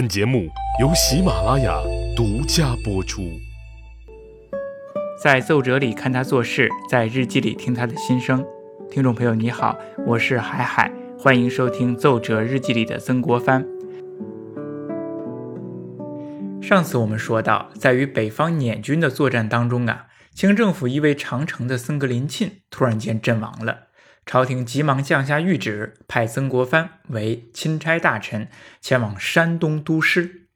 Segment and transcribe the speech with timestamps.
[0.00, 0.48] 本节目
[0.80, 1.78] 由喜马拉雅
[2.16, 3.38] 独家播出。
[5.22, 8.42] 在奏折里看他做事，在日记里听他的心声。
[8.90, 9.76] 听众朋友，你好，
[10.06, 13.62] 我是海海，欢迎收听奏折日记里的曾国藩。
[16.62, 23.89] 上次我们说到，在与北方捻军的作战当中啊，清政府一位长城的僧格林沁突然间阵亡了。
[24.30, 28.46] 朝廷急忙降下谕旨，派曾国藩为钦差大臣，
[28.80, 30.46] 前往山东督师。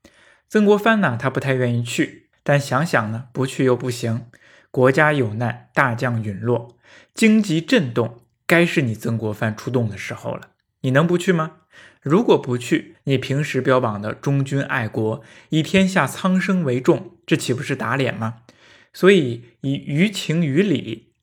[0.48, 4.26] 曾国藩呢，他不太愿意去，但想想呢，不去又不行。
[4.70, 6.76] 国家有难，大将陨落，
[7.14, 10.50] 荆棘震动，该是你曾国藩出动的时候了。
[10.82, 11.56] 你能不去吗？
[12.00, 18.42] 如果不去，你平时标榜的忠君爱国，以天下苍生为重，这岂不是打脸吗？
[18.92, 21.14] 所以，以于情于理，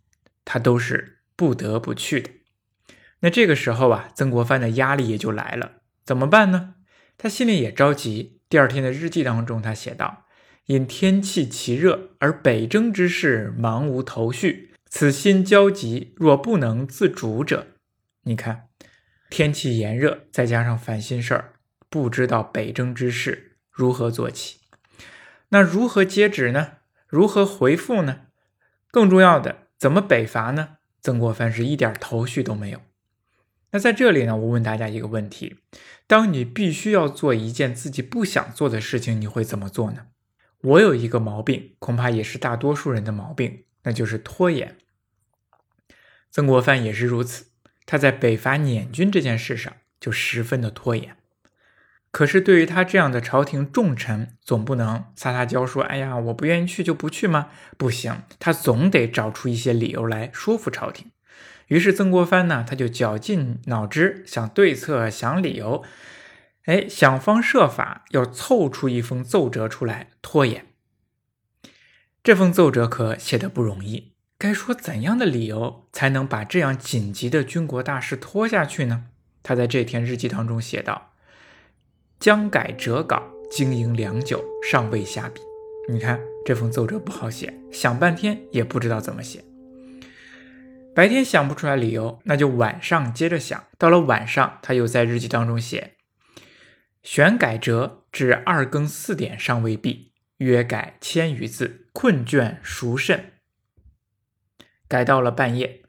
[0.43, 2.29] 他都是不得不去的。
[3.21, 6.75] 那这个时候啊，曾国藩的压力也就来了，怎么办呢？
[7.17, 8.41] 他心里也着急。
[8.49, 10.25] 第二天的日记当中，他写道
[10.65, 17.67] ：“因天气奇热，而北征之事茫无头绪，此心焦急，若不能自主者，
[18.23, 18.67] 你看，
[19.29, 21.53] 天气炎热，再加上烦心事儿，
[21.89, 24.57] 不知道北征之事如何做起。
[25.49, 26.79] 那如何接旨呢？
[27.07, 28.21] 如何回复呢？
[28.89, 30.77] 更重要的，怎么北伐呢？
[31.01, 32.81] 曾国藩是一点头绪都没有。”
[33.71, 35.57] 那在这里呢，我问大家一个问题：
[36.05, 40.07] 当你必须要做一件自己不想做的事情，你会怎么做呢？
[40.61, 44.77] 我有一个毛病，恐怕也是大多数人的毛病，那就是拖延。
[46.29, 47.45] 曾国藩也是如此，
[47.85, 51.15] 他在北伐捻军这件事上就十分的拖延。
[52.11, 61.09] 可是对于他这样的朝廷重臣，总不能撒撒娇说：“哎呀，我不愿意去就不去吗？”不行，他总得找出一些理由来说服朝廷。
[61.71, 65.85] 于是曾国藩呢，他就绞尽脑汁想对策、想理由，
[66.65, 70.65] 哎，想方设法要凑出一封奏折出来拖延。
[72.21, 79.05] 这封奏折可写的不容易，该说怎样的理由才能把这样紧急的军国大事拖下去呢？
[79.41, 81.13] 他在这篇日记当中写道
[82.19, 85.39] ：“将改折稿，经营良久，尚未下笔。”
[85.89, 89.41] 你看这封奏折不好写，想半天也不知道怎么写。
[90.93, 93.63] 白天想不出来理由，那就晚上接着想。
[93.77, 95.95] 到了晚上，他又在日记当中写
[97.01, 103.33] ：“选改折至二更四点尚未毕，约改千余字，困倦熟甚。”
[104.89, 105.83] 改到了半夜，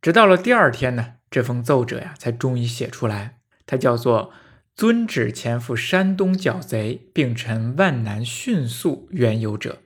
[0.00, 3.40] 直到了第二天呢，这封奏折呀才终于写出来。
[3.66, 4.32] 它叫做
[4.74, 9.82] “遵旨前赴山东剿贼，并陈万难迅速缘由者”。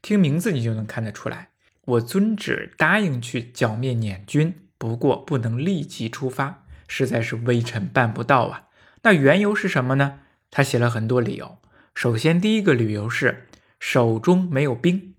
[0.00, 1.51] 听名字你就能看得出来。
[1.84, 8.68] 我遵旨答应去剿灭捻军，不过不能立即出发，实在是微臣办不到啊。
[9.02, 10.20] 那缘由是什么呢？
[10.50, 11.58] 他写了很多理由。
[11.94, 13.48] 首先，第一个理由是
[13.80, 15.14] 手中没有兵。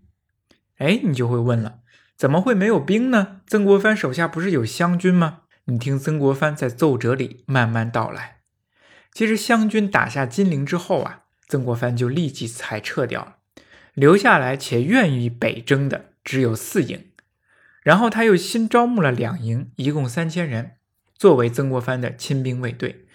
[0.78, 1.80] 哎，你就会问了，
[2.16, 3.42] 怎么会没有兵呢？
[3.46, 5.42] 曾国藩手下不是有湘军吗？
[5.66, 8.38] 你听曾国藩在奏折里慢慢道来。
[9.14, 13.36] 其实湘军打下金陵之后啊，曾国藩就立即裁撤掉了，
[13.94, 16.13] 留下来且愿意北征的。
[16.24, 17.12] 只有四营，
[17.82, 20.78] 然后他又新招募了两营，一共三千人，
[21.16, 23.06] 作为曾国藩的亲兵卫队。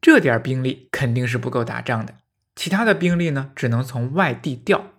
[0.00, 2.18] 这点兵力肯定是不够打仗的，
[2.54, 4.92] 其他的兵力呢，只能从外地调。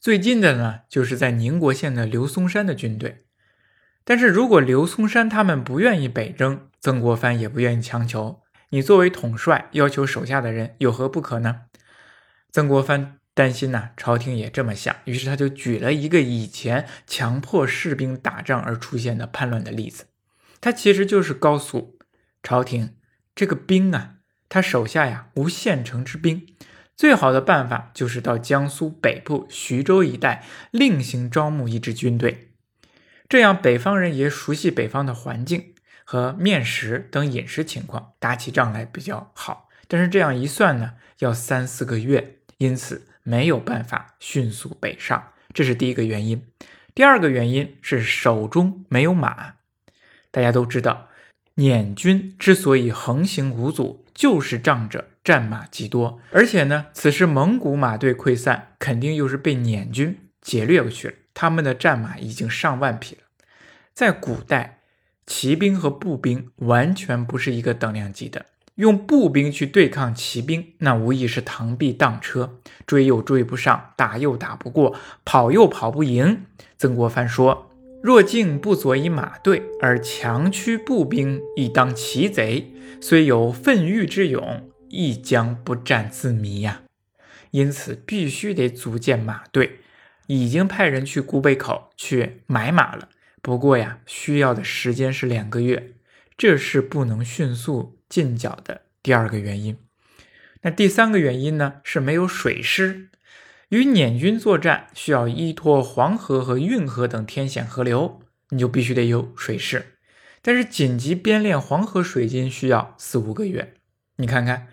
[0.00, 3.24] 最近的呢，就是在宁国县的刘松山的军队。
[4.04, 8.42] 但是如果刘松山他们不愿意北征，曾国藩也不愿意强求。
[8.70, 11.62] 你作为统帅，要求手下的人有何不可呢？
[12.50, 13.17] 曾国藩。
[13.38, 20.06] 担心呐，朝廷也这么想，于是他就举了一个以前强迫士兵打仗而出现的叛乱的例子。
[20.60, 22.00] 他其实就是告诉
[22.42, 22.96] 朝廷，
[23.36, 24.14] 这个兵啊，
[24.48, 26.48] 他手下呀无现成之兵，
[26.96, 32.48] 最好的办法就是到江苏北部徐州一带另行招募一支军队，
[33.28, 39.68] 这样北方人也熟悉北方的环境和面食等饮食情况，打起仗来比较好。
[39.86, 43.04] 但是这样一算呢，要三四个月，因此。
[43.28, 46.42] 没有办法迅速北上，这是第一个原因。
[46.94, 49.56] 第二个原因是手中没有马。
[50.30, 51.10] 大家都知道，
[51.56, 56.22] 捻军之所以横行无阻，就是仗着战马极多。
[56.32, 61.14] 而且呢，此时蒙古马队溃散，肯定又是被捻军劫掠过去了。
[61.34, 63.20] 他们的战马已经上万匹了。
[63.92, 64.78] 在古代，
[65.26, 68.46] 骑兵和步兵完全不是一个等量级的。
[68.78, 74.94] 用步兵去对抗骑兵，那无疑是螳臂当车，追又追不上，打又打不过，
[75.24, 76.44] 跑又跑不赢。
[76.76, 86.82] 曾国藩说：“若竟不佐以马队，而强驱步兵以当骑贼，虽有奋欲之勇，亦将不战自迷呀。
[87.50, 89.80] 因此，必须得组建马队，
[90.28, 93.08] 已经派人去古北口去买马了。
[93.42, 95.94] 不过呀，需要的时间是两个月，
[96.38, 99.76] 这是不能迅速进剿的第二个原因。
[100.62, 101.80] 那第三个原因呢？
[101.82, 103.10] 是没有水师。
[103.68, 109.98] 与捻军作战需要依托黄河和运河等天险河流，你就必须得有水师。
[110.40, 113.74] 但是紧急编练黄河水军需要四五个月。
[114.16, 114.68] 你看看，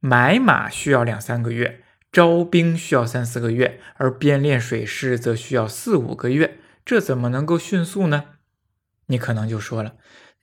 [0.00, 1.80] 买马需要两三个月。
[2.12, 8.26] 招兵需要三四个月，而编练水师则需要四五个月，这怎么能够迅速呢？
[9.06, 9.96] 你可能就说了，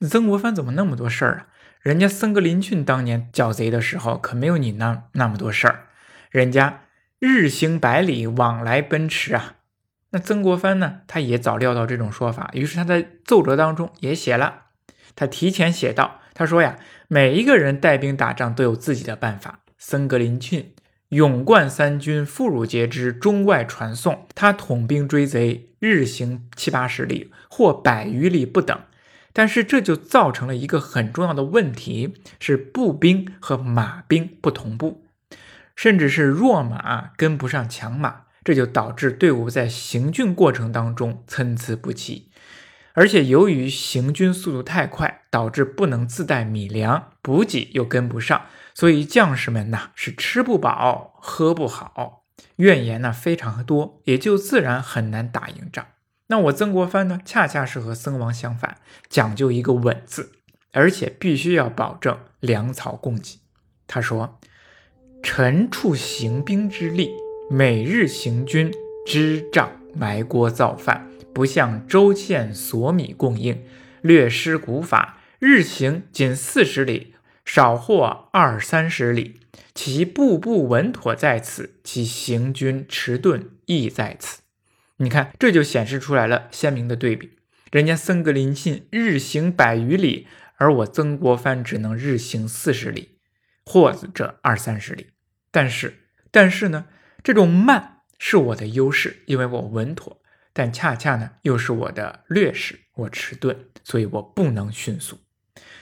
[0.08, 1.46] 曾国藩怎么那么多事儿啊？
[1.80, 5.86] 人家僧格林沁当年剿贼的时候可没有你那那么多事儿，
[6.30, 6.82] 人家
[7.18, 9.56] 日行百里，往来奔驰啊。
[10.10, 14.66] 那曾国藩呢，他也早料到这种说法，于是他在奏折当中也写了，
[15.16, 16.76] 他提前写道，他说呀，
[17.08, 20.66] 每一个人带兵打仗都有自己的办法，僧格林沁。
[21.08, 24.26] 勇冠三军，妇孺皆知，中外传颂。
[24.34, 28.78] 他统兵追贼，日行七八十里，或百余里不等。
[29.32, 35.04] 但是这就造成了一个很重要的问题：是步兵和马兵不同步，
[35.74, 42.30] 甚至是弱马跟不上强马，这就导致队伍在行军过程当中参差不齐。
[42.94, 48.42] 而且由于行军速度太快，导致不能自带米粮，补给又跟不上。
[48.74, 52.24] 所以将士们呐是吃不饱喝不好，
[52.56, 55.86] 怨言呢非常多，也就自然很难打赢仗。
[56.32, 58.78] 那我曾国藩呢，恰恰是和僧王相反，
[59.10, 60.32] 讲究一个稳字，
[60.72, 63.38] 而且必须要保证粮草供给。
[63.86, 64.40] 他说
[65.22, 67.10] ：“臣处行兵之力，
[67.50, 68.72] 每日行军
[69.06, 73.62] 支帐埋锅造饭，不向州县索米供应，
[74.00, 77.14] 略施古法，日行仅四十里。”
[77.44, 79.40] 少或二三十里，
[79.74, 84.41] 其步步稳妥在此，其行军迟钝亦在此。
[84.98, 87.38] 你看，这就显示出来了鲜明的对比。
[87.70, 93.18] 人家僧格林沁日行百余里，而我曾国藩只能日行四十里，
[93.64, 95.08] 或者二三十里。
[95.50, 96.86] 但是，但是呢，
[97.22, 100.18] 这种慢是我的优势，因为我稳妥；
[100.52, 105.18] 但恰恰呢，又是我的劣势，我迟钝，所以我不能迅速。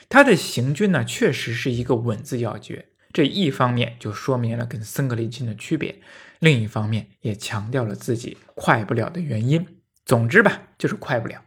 [0.09, 2.87] 他的行军呢，确实是一个稳字要诀。
[3.13, 6.01] 这一方面就说明了跟僧格林沁的区别，
[6.39, 9.67] 另一方面也强调了自己快不了的原因。
[10.05, 11.43] 总之吧，就是快不了。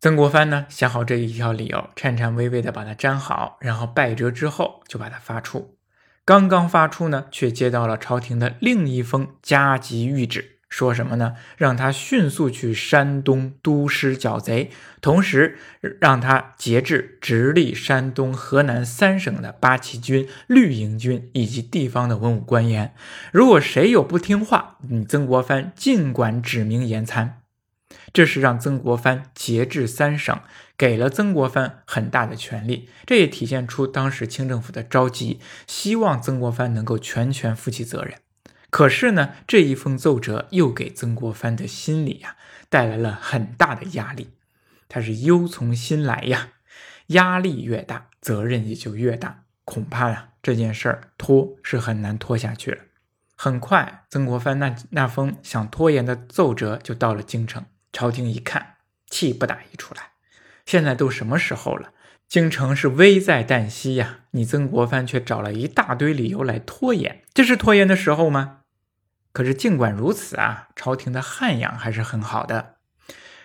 [0.00, 5.78] 曾国藩呢，想好这一条理由，颤颤巍巍的把它粘好，然后拜折之后就把它发出。
[6.26, 10.53] 刚刚发出呢，却接到了朝廷的另一封加急谕旨。
[10.76, 11.36] 说什么呢？
[11.56, 15.56] 让他迅速去山东督师剿贼，同时
[16.00, 22.92] 让他节制直隶、山东、河南三省的八旗军、绿营军以及地方的文武官员。
[23.30, 27.42] 如果谁有不听话，你曾国藩尽管指名严参。
[28.12, 30.36] 这是让曾国藩节制三省，
[30.76, 32.88] 给了曾国藩很大的权力。
[33.06, 35.38] 这也体现出当时清政府的着急，
[35.68, 38.14] 希望曾国藩能够全权负起责任。
[38.74, 42.34] 可是呢，这一封奏折又给曾国藩的心里呀
[42.68, 44.30] 带来了很大的压力，
[44.88, 46.48] 他是忧从心来呀，
[47.06, 52.78] 压力越大，责任也就越大，恐怕呀这件事儿拖是很难拖下去了。
[53.36, 58.78] 很快，曾国藩那那封想拖延的奏折就到了京城，朝廷一看，
[59.08, 60.02] 气不打一处来，
[60.66, 61.92] 现在都什么时候了，
[62.26, 68.62] 京城是危在旦夕呀，你曾国藩却找了一大堆理由来拖延，这是拖延的时候吗？
[69.34, 72.76] 可是尽管如此啊，朝廷的汉养还是很好的。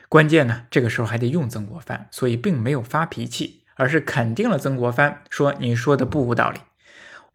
[0.07, 6.59] 关键呢，这个时候还得用曾国藩，所以并没有发脾气，而是肯定了曾国藩，说你说的不无道理。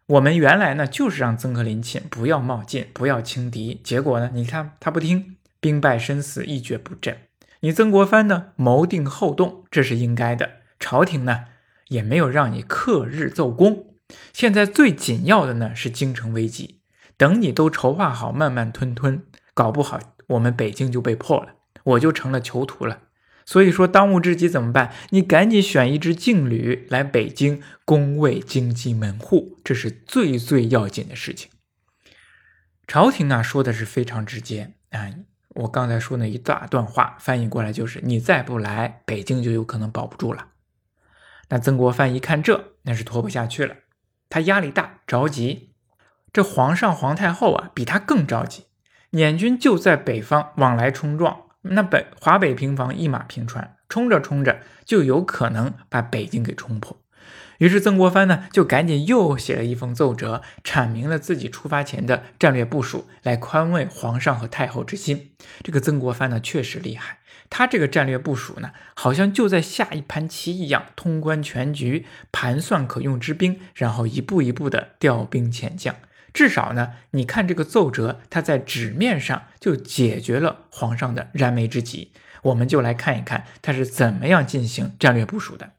[0.07, 7.19] 我们原来呢就是让曾格林沁不要冒进，不要轻敌，结果呢，你看他不听，兵败身死，一蹶不振。
[7.61, 10.61] 你曾国藩呢谋定后动，这是应该的。
[10.79, 11.47] 朝廷呢
[11.89, 13.95] 也没有让你克日奏功。
[14.33, 16.83] 现在最紧要的呢是京城危机。
[17.17, 21.55] 等你都筹划好，慢慢吞吞，搞不好我们北京就被破了，
[21.85, 23.03] 我就成了囚徒了。
[23.47, 24.93] 所以说，当务之急怎么办？
[25.11, 31.51] 你赶紧选一支劲旅来北京攻卫京畿门户，这是最最要紧的事情。
[32.87, 35.11] 朝廷啊说的是非常直接啊，
[35.51, 40.49] 我刚才说那一大段话翻译过来就是：你再不来，北京就有可能保不住了。
[41.51, 43.77] 那曾国藩一看这，那是拖不下去了，
[44.31, 45.74] 他压力大，着急。
[46.35, 48.65] 这皇上皇太后啊，比他更着急。
[49.11, 57.01] 捻军就在北方往来冲撞，那北华北平房一马平川，冲着冲着就有可能把北京给冲破。
[57.59, 65.31] 于是曾国藩呢，就赶紧又写了一封奏折，阐明了自己出发前的战略部署，来宽慰皇上和太后之心。
[65.63, 67.19] 这个曾国藩呢，确实厉害。
[67.49, 75.95] 他这个战略部署呢，好像就在下一盘棋一样，通关全局，盘算可用之兵，然后一步一步的调兵遣将。
[76.35, 82.13] 至少呢，你看这个奏折，它在纸面上就解决了皇上的燃眉之急。
[82.43, 85.71] 我们就来看一看他是怎么样进行战略部署的。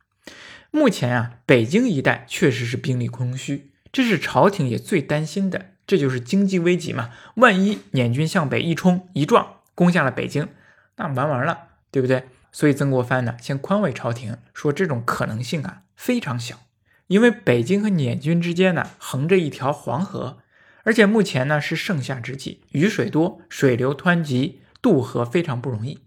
[0.72, 7.12] 目前啊，北京一带确实是兵力空虚，这是朝廷也最担心的，这就是经济危急嘛。
[7.36, 10.48] 万一捻军向北一冲一撞，攻下了北京，
[10.96, 12.24] 那完完了，对不对？
[12.52, 16.62] 所以曾国藩呢，先宽慰朝廷说，这种可能性啊非常小，
[17.08, 20.40] 因为北京和捻军之间呢横着一条黄河，
[20.86, 26.00] 而且目前呢是盛夏之际，雨水多，水流湍急，渡河非常不容易。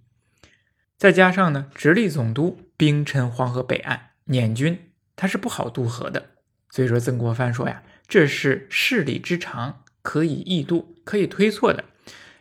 [0.96, 4.10] 再加上呢，直隶总督兵陈黄河北岸。
[4.24, 6.30] 捻军他是不好渡河的，
[6.70, 11.84] 所以说曾国藩说呀，这是事理之常，可以易渡，可以推错的。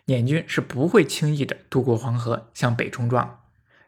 [0.06, 3.42] 捻军是不会轻易的渡过黄河向北冲撞。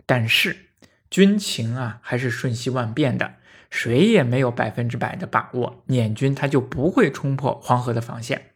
[0.05, 0.69] 但是
[1.09, 3.35] 军情啊还是瞬息万变的，
[3.69, 8.51] 谁也没有百分之百的把握，捻军他就不会冲破黄河的防线。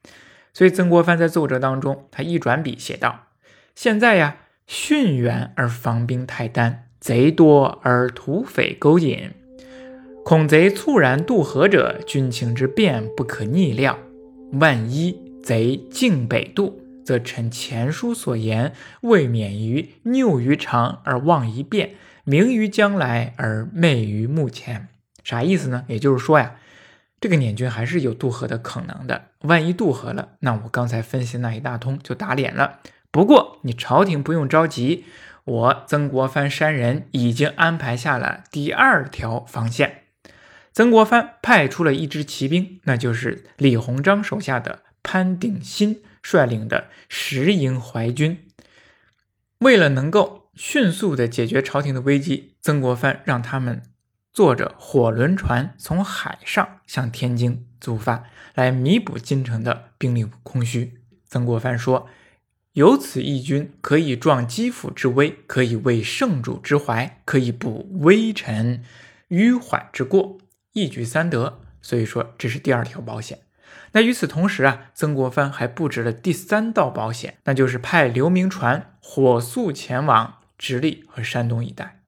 [0.53, 3.27] 所以曾国藩在奏折当中，他一转笔写道：
[3.75, 6.89] 现在呀，汛远而防兵太单。
[7.00, 9.32] 贼多而土匪勾引，
[10.24, 14.00] 恐贼猝然渡河者，军情之变不可逆料。
[14.53, 24.88] 万一贼径北渡，则臣前书所言，未免于拗于长而忘于变，明于将来而昧于目前。
[25.24, 25.86] 啥意思呢？
[25.88, 26.56] 也就是说呀，
[27.20, 29.30] 这个捻军还是有渡河的可能的。
[29.42, 32.80] 万一渡河了，那我刚才分析那一大通就打脸了。
[33.12, 35.06] 不过你朝廷不用着急。
[35.46, 40.03] 我曾国藩山人已经安排下了第二条防线。
[40.72, 48.48] 曾国藩派出了一支骑兵，那就是李鸿章手下的潘鼎新率领的十营淮军。
[49.60, 53.82] 为了能够迅速的解决朝廷的危机，曾国藩让他们
[54.34, 58.24] 坐着火轮船从海上向天津出发，
[58.56, 61.00] 来弥补京城的兵力空虚。
[61.25, 62.10] 曾国藩说。
[62.74, 68.84] 有此义军，可以壮基辅之威，可以为圣主之怀，可以补微臣
[69.30, 70.40] 迂缓之过，
[70.72, 71.60] 一举三得。
[71.84, 73.42] 所以说，这是第二条保险。
[73.92, 82.02] 那与此同时啊，曾国藩还布置了第三道保险，那就是派刘铭传火速前往直隶和山东一带。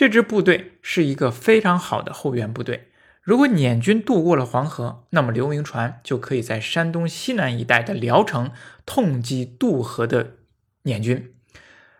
[0.00, 2.88] 这支部队是一个非常好的后援部队。
[3.20, 8.50] 如果捻军渡过了黄河，那么刘铭传就可以在山东西南一带的聊城
[8.86, 10.38] 痛击渡河的
[10.84, 11.34] 捻军。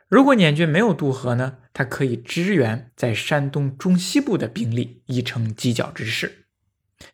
[0.08, 6.46] 如果捻军没有渡河呢，他可以支援在山东中西部的兵力，以成犄角之势。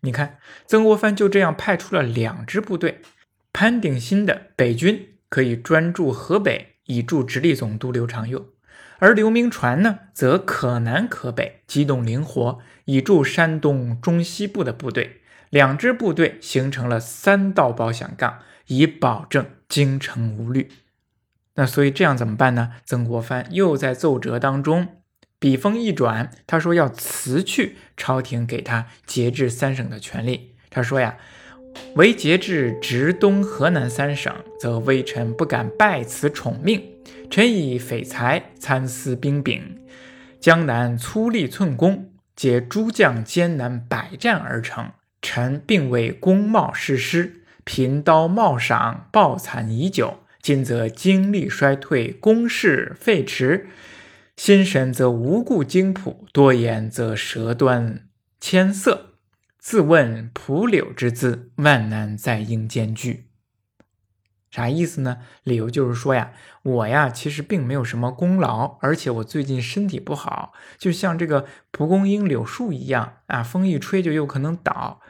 [0.03, 0.39] 你看，
[0.69, 3.01] 曾国藩就这样派出了两支部队，
[3.53, 8.53] 潘鼎新的北军可以专驻河北，以助直隶总督刘长佑。
[8.99, 15.21] 而刘铭传呢，则可南可北，机动灵活，以助山东中西部的部队。
[15.51, 20.71] 两支部队形成了三道保险杠，以保证京城无虑。
[21.55, 22.73] 那所以这样怎么办呢？
[22.85, 24.89] 曾国藩又在奏折当中
[25.39, 30.57] 笔锋一转，他说要辞去朝廷给他节制三省的权利。
[30.69, 31.17] 他说呀，
[31.95, 36.83] 为节制直东河南三省，则微臣不敢拜此宠命。
[37.31, 39.79] 臣以匪才参司兵柄，
[40.39, 44.91] 江南粗砺寸功，皆诸将艰难百战而成。
[45.23, 50.19] 臣并未功冒失师，贫刀冒赏，暴惨已久。
[50.41, 53.65] 今则精力衰退，攻势废弛，
[54.37, 58.03] 心神则无故惊仆，多言则舌端
[58.39, 59.16] 牵色。
[59.67, 63.25] 自问蒲柳之姿，万难在应兼具。
[64.49, 65.19] 啥意思呢？
[65.43, 75.01] 理由就是说呀，我呀其实并没有什么功劳，而且我最近身体不好，就像这个蒲公英、柳树一样啊，风一吹就有可能倒。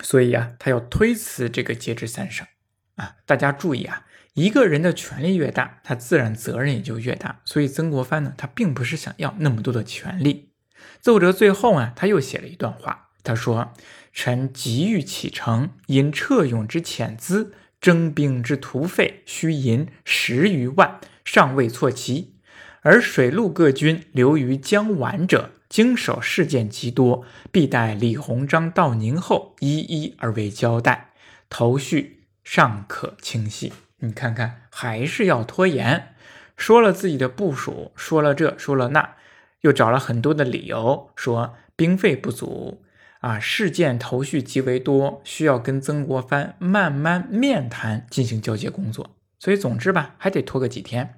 [0.00, 2.46] 所以啊，他要推辞这个节制三省
[2.94, 3.16] 啊。
[3.26, 7.40] 大家注意啊，一个人的权力越大，他自然责任也就越大。
[7.44, 10.52] 所以曾国藩呢，他并不是想要那么多的权力。
[11.00, 13.72] 奏折最后啊，他又写了一段话，他说
[14.14, 22.32] ：“臣急欲启程，因撤勇之遣资。”征兵之徒费需银十余万，尚未措齐；
[22.80, 31.10] 而水陆各军留于江皖者，经手事件极多，必待李鸿章到宁后，一一而为交代。
[31.50, 33.72] 头绪尚可清晰。
[33.98, 36.14] 你看看，还是要拖延。
[36.56, 39.16] 说了自己的部署，说了这，说了那，
[39.60, 42.82] 又找了很多的理由，说兵费不足
[43.26, 49.16] 啊，事件头绪极为多，需要跟曾国藩慢慢面谈进行交接工作。
[49.40, 51.16] 所以，总之吧，还得拖个几天。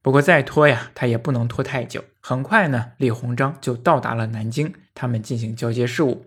[0.00, 2.04] 不过再拖呀，他也不能拖太久。
[2.20, 6.26] 很快呢，李鸿章就到达了南京，他们进行交接事务。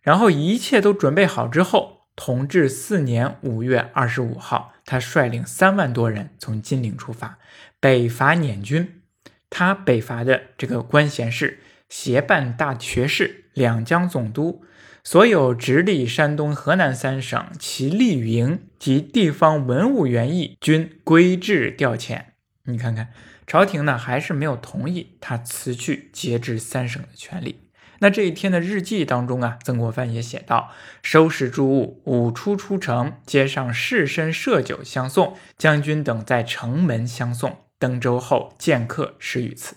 [0.00, 7.38] 然后一切都准备好之后，同治四年五月二十五号，他率领三万多人从金陵出发，
[7.80, 9.02] 北伐捻军。
[9.50, 14.62] 他北伐的这个官衔是协办大学士、两江总督。
[15.04, 22.24] 所有直隶、山东、河南三省其吏营及地方文武员役均归置调遣。
[22.64, 23.08] 你看看，
[23.46, 27.60] 朝廷呢还是没有同意他辞去节制三省的权利。
[28.00, 30.70] 那这一天的日记当中啊，曾国藩也写道
[31.02, 37.56] ：“收拾诸物，午出出城，街上士绅设酒相送，将军等在城门相送。
[37.78, 39.76] 登舟后见客，十余次。”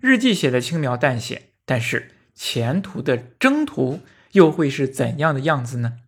[0.00, 4.00] 日记写的轻描淡写，但是前途的征途。
[4.32, 5.98] 又会是怎样的样子呢？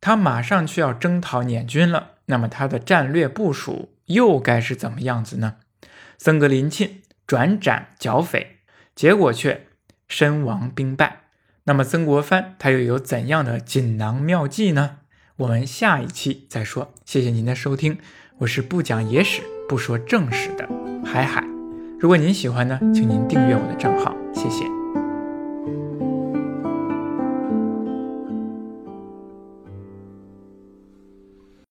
[0.00, 5.56] 他马上就要征讨捻军了，那么他的战略部署又该是怎么样子呢？
[6.16, 8.58] 僧格林沁转斩剿匪，
[8.94, 9.66] 结果却
[10.06, 11.22] 身亡兵败。
[11.64, 14.98] 那么曾国藩他又有怎样的锦囊妙计呢？
[15.38, 16.94] 我们下一期再说。
[17.04, 17.98] 谢谢您的收听，
[18.38, 20.68] 我是不讲野史、不说正史的
[21.04, 21.44] 海海。
[21.98, 24.79] 如果您喜欢呢，请您订阅我的账号，谢谢。